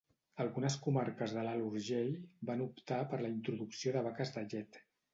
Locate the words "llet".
4.53-4.87